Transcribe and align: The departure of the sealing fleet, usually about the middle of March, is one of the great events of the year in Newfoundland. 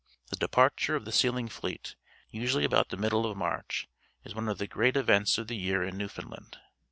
The 0.31 0.35
departure 0.35 0.95
of 0.95 1.05
the 1.05 1.11
sealing 1.11 1.47
fleet, 1.47 1.95
usually 2.31 2.65
about 2.65 2.89
the 2.89 2.97
middle 2.97 3.27
of 3.29 3.37
March, 3.37 3.87
is 4.23 4.33
one 4.33 4.49
of 4.49 4.57
the 4.57 4.65
great 4.65 4.97
events 4.97 5.37
of 5.37 5.45
the 5.47 5.55
year 5.55 5.83
in 5.83 5.95
Newfoundland. 5.95 6.57